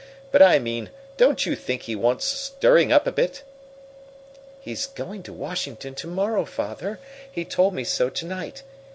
But 0.31 0.41
I 0.41 0.57
mean 0.57 0.89
don't 1.17 1.45
you 1.45 1.55
think 1.55 1.83
he 1.83 1.95
wants 1.95 2.25
stirring 2.25 2.91
up 2.91 3.05
a 3.05 3.11
bit?" 3.11 3.43
"He 4.59 4.71
is 4.71 4.87
going 4.87 5.21
to 5.21 5.31
Washington 5.31 5.93
to 5.93 6.07
morrow, 6.07 6.43
Father. 6.43 6.97
He 7.31 7.45
told 7.45 7.75
me 7.75 7.83
so 7.83 8.09
to 8.09 8.25
night. 8.25 8.63